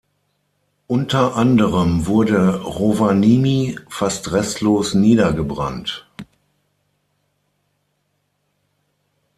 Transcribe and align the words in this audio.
Unter 0.87 1.35
anderem 1.35 2.07
wurde 2.07 2.63
Rovaniemi 2.63 3.77
fast 3.87 4.31
restlos 4.31 4.95
niedergebrannt. 4.95 6.07